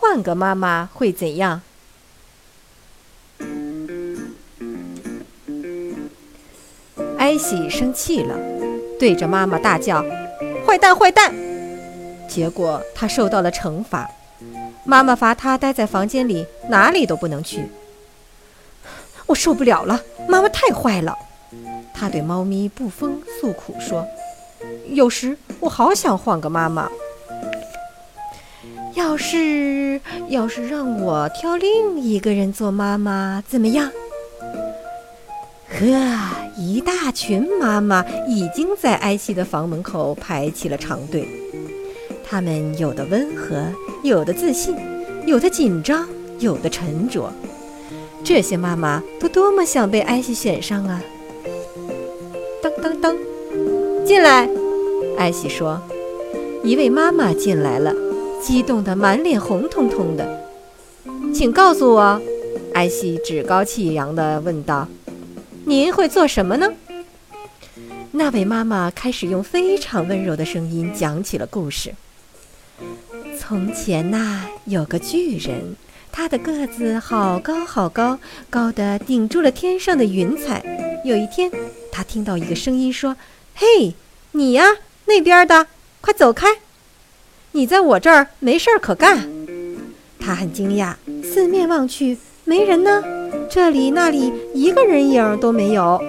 [0.00, 1.60] 换个妈妈会怎样？
[7.18, 8.36] 艾希生气了，
[8.96, 10.04] 对着妈妈大叫
[10.64, 11.34] ：“坏蛋，坏蛋！”
[12.30, 14.08] 结果他受到了惩罚，
[14.84, 17.68] 妈妈罚他待在房间里，哪里都不能去。
[19.26, 21.12] 我受不了了，妈妈太坏了。
[21.92, 24.06] 他对猫咪布风诉苦说
[24.86, 26.88] ：“有时我好想换个妈妈。
[28.98, 33.88] 要是要是让我挑另一个人做妈妈，怎么样？”
[35.70, 35.86] 呵，
[36.56, 41.28] 一大群妈妈已经在艾希的房门口排起了长队。
[42.28, 43.72] 他们有的温和，
[44.02, 44.74] 有的自信，
[45.26, 46.08] 有的紧张，
[46.40, 47.32] 有的沉着。
[48.24, 51.00] 这些妈妈都多么想被艾希选上啊！
[52.60, 53.14] 噔噔噔，
[54.04, 54.50] 进来！
[55.16, 55.80] 艾希说
[56.64, 57.94] ：“一位妈妈进来了，
[58.40, 60.48] 激动得满脸红彤彤的。
[61.34, 62.20] 请告诉我。”
[62.74, 64.86] 艾希趾高气扬地问道。
[65.64, 66.72] 您会做什么呢？
[68.12, 71.94] 那位妈妈开始用非常温柔的声音讲起了故事。
[73.38, 75.76] 从前呐，有个巨人，
[76.12, 80.62] 他的个子好高好高，高的顶住了天上的云彩。
[81.04, 81.50] 有一天，
[81.90, 83.16] 他听到一个声音说
[83.54, 83.94] ：“嘿，
[84.32, 84.64] 你呀，
[85.06, 85.66] 那边的，
[86.00, 86.46] 快走开！
[87.52, 89.28] 你在我这儿没事儿可干。”
[90.20, 93.02] 他很惊讶，四面望去，没人呢。
[93.50, 96.02] 这里那里一个人影都没有。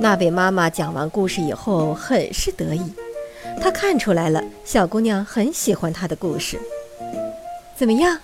[0.00, 2.82] 那位妈妈讲完故事以后，很是得意。
[3.60, 6.58] 她看出来了，小姑娘很喜欢她的故事。
[7.76, 8.18] 怎么样？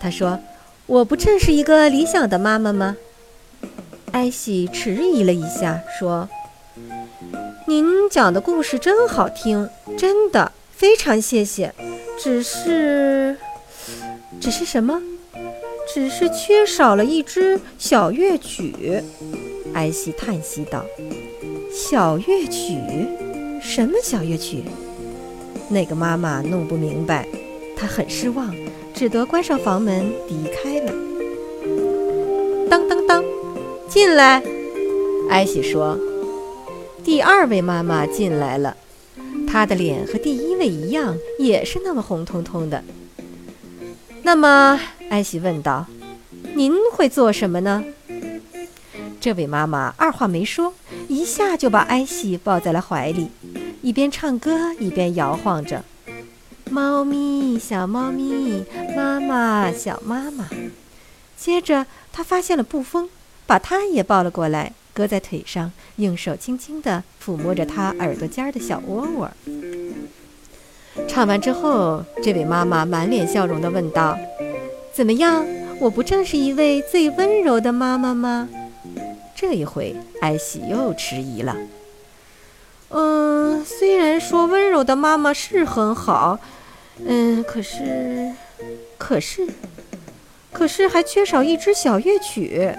[0.00, 0.38] 她说
[0.86, 2.96] ：“我不正是一个理想的妈妈吗？”
[4.12, 6.28] 艾希迟疑了一下，说
[7.72, 11.72] ：“您讲的故事真好听，真的非常谢谢。
[12.18, 13.34] 只是，
[14.38, 15.00] 只是什么？”
[15.88, 19.02] 只是缺少了一支小乐曲，
[19.72, 20.84] 艾希叹息道
[21.72, 22.76] ：“小乐曲？
[23.62, 24.64] 什么小乐曲？”
[25.70, 27.26] 那个妈妈弄不明白，
[27.74, 28.54] 她很失望，
[28.92, 30.92] 只得关上房门离开了。
[32.68, 33.24] 当当当，
[33.88, 34.42] 进来！
[35.30, 35.98] 艾希说
[37.04, 38.76] ：“第二位妈妈进来了，
[39.46, 42.82] 她的脸和第一位一样，也是那么红彤彤的。”
[44.22, 44.78] 那么。
[45.10, 45.84] 艾希问道
[46.56, 47.84] ：“您会做什么呢？”
[49.20, 50.72] 这位妈妈二话没说，
[51.06, 53.28] 一下就把艾希抱在了怀里，
[53.82, 55.84] 一边唱歌一边摇晃着
[56.70, 58.64] ：“猫咪，小猫咪，
[58.96, 60.48] 妈妈，小妈妈。”
[61.36, 63.10] 接着，她发现了布风，
[63.46, 69.30] 把它也抱了过来，搁在腿上，用手轻轻地抚摸着他耳朵尖儿的小窝窝。
[71.08, 74.18] 唱完之后，这位妈妈满脸笑容地问道。
[74.92, 75.46] 怎么样？
[75.80, 78.48] 我不正是一位最温柔的妈妈吗？
[79.34, 81.56] 这一回，艾希又迟疑了。
[82.90, 86.38] 嗯，虽然说温柔的妈妈是很好，
[87.04, 88.32] 嗯，可是，
[88.98, 89.48] 可是，
[90.52, 92.72] 可是还缺少一支小乐曲。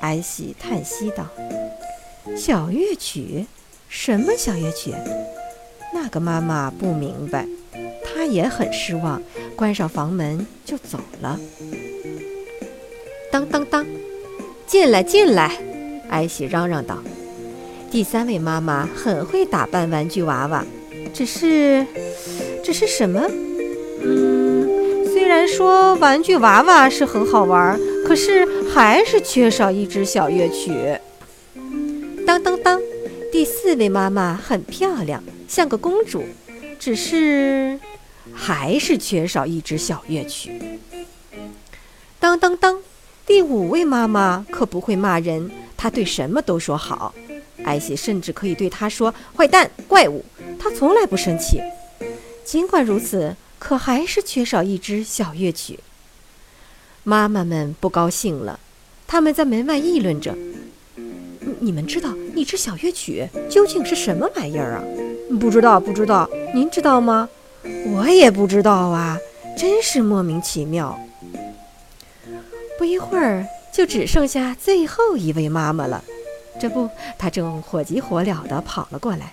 [0.00, 1.26] 艾希叹息道
[2.36, 3.46] ：“小乐曲？
[3.88, 4.92] 什么小乐曲？”
[5.94, 7.46] 那个妈妈不明白。
[8.04, 9.22] 她也很失望，
[9.54, 11.38] 关上房门就走了。
[13.30, 13.86] 当当当，
[14.66, 15.56] 进来进来！
[16.08, 16.98] 艾希嚷嚷道。
[17.90, 20.64] 第三位妈妈很会打扮玩具娃娃，
[21.12, 21.86] 只是，
[22.64, 23.20] 只是什么？
[24.02, 30.96] 嗯，虽然说玩具娃娃是很好玩，可是还是缺少一支小乐曲。
[32.24, 32.80] 当当当！
[33.32, 36.24] 第四位妈妈很漂亮，像个公主，
[36.78, 37.80] 只是。
[38.32, 40.52] 还是缺少一支小乐曲。
[42.20, 42.80] 当当当，
[43.24, 47.14] 第五位妈妈可不会骂人，她对什么都说好。
[47.64, 50.24] 艾希甚至可以对她说“坏蛋”“怪物”，
[50.58, 51.60] 她从来不生气。
[52.44, 55.78] 尽管如此，可还是缺少一支小乐曲。
[57.08, 58.58] 妈妈们不高兴了，
[59.06, 60.34] 他们在门外议论着
[61.62, 64.82] ：“你们知道一支小乐曲究竟是什么玩意儿啊
[65.38, 66.28] ？”“不知道，不知道。
[66.52, 67.28] 您知道吗？”
[67.94, 69.16] 我也不知道啊，
[69.56, 70.98] 真是莫名其妙。
[72.76, 76.02] 不一会儿，就只剩下最后一位妈妈了。
[76.60, 79.32] 这不，她正火急火燎地跑了过来。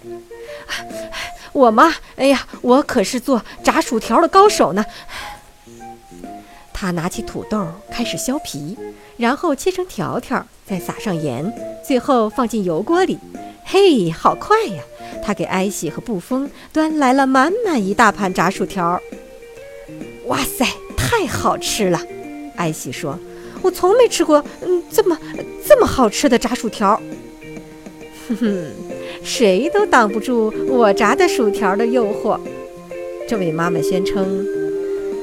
[1.54, 1.92] 我妈？
[2.18, 4.86] 哎呀，我可是做炸薯条的高手呢。
[6.84, 8.78] 他拿起土豆开始削皮，
[9.16, 11.50] 然后切成条条，再撒上盐，
[11.88, 13.18] 最后放进油锅里。
[13.64, 14.84] 嘿，好快呀！
[15.24, 19.00] 他给艾希和布风端来了满满一大盘炸薯条。
[20.26, 22.02] 哇塞，太好吃了！
[22.58, 23.18] 艾希说
[23.64, 25.18] ：“我从没吃过，嗯，这么
[25.66, 27.02] 这么好吃的炸薯条。”
[28.28, 28.66] 哼哼，
[29.24, 32.38] 谁都挡不住我炸的薯条的诱惑。
[33.26, 34.46] 这位妈妈宣称：“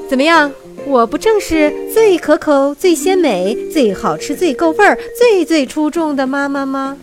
[0.08, 0.50] 怎么样？
[0.86, 6.96] 我不正是最可口、最鲜美、最好吃、最够味儿、最最出众的妈妈吗？”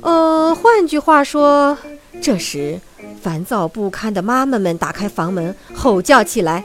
[0.00, 1.76] 呃，换句话说，
[2.22, 2.80] 这时
[3.20, 6.64] 烦躁不堪的妈妈们打开房门，吼叫起来：“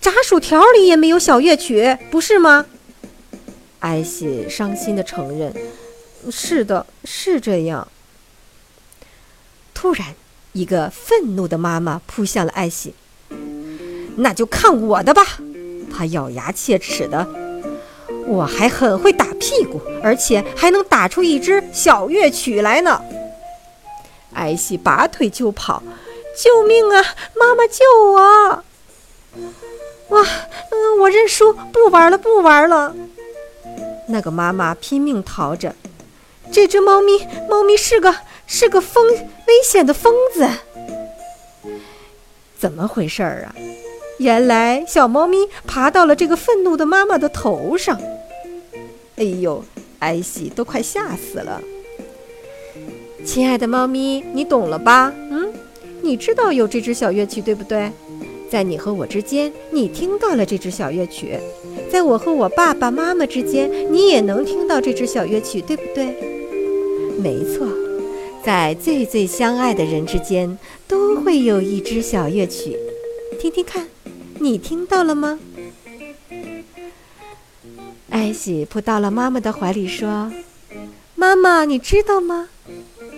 [0.00, 2.66] 炸薯条里也没有小乐曲，不是吗？”
[3.80, 5.54] 艾希伤心地承认
[6.30, 7.86] ：“是的，是这样。”
[9.72, 10.14] 突然，
[10.56, 12.94] 一个愤怒的妈妈扑向了艾希。
[14.16, 15.22] “那就看我的吧！”
[15.94, 17.28] 她咬牙切齿的。
[18.26, 23.02] 我还很会打屁股，而且还能打出一支小乐曲来呢。
[24.32, 25.82] 艾希拔腿就跑，
[26.42, 27.04] 救命啊！
[27.34, 28.64] 妈妈救我！
[30.08, 30.26] 哇，
[30.70, 32.94] 嗯，我认输，不玩了，不玩了。
[34.08, 35.74] 那个妈妈拼命逃着。
[36.50, 38.14] 这只猫咪，猫咪是个
[38.46, 40.48] 是个疯危险的疯子。
[42.58, 43.54] 怎么回事儿啊？
[44.18, 48.00] 原来小猫咪爬到了这个愤怒的妈妈的头上。
[49.16, 49.62] 哎呦，
[49.98, 51.60] 艾希都快吓死了！
[53.24, 55.12] 亲爱的猫咪，你懂了吧？
[55.30, 55.52] 嗯，
[56.00, 57.90] 你知道有这支小乐曲，对不对？
[58.48, 61.38] 在你和我之间，你听到了这支小乐曲；
[61.90, 66.06] 在我和我爸爸妈妈之间，你也能听到这支小乐曲，对不对？
[67.18, 67.66] 没错，
[68.46, 70.56] 在最最相爱的人之间，
[70.86, 72.78] 都会有一支小乐曲。
[73.40, 73.88] 听听看，
[74.38, 75.40] 你听到了吗？
[78.08, 80.30] 艾希扑到了妈妈的怀里，说
[81.16, 82.48] ：“妈妈，你知道吗？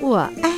[0.01, 0.58] 我爱。”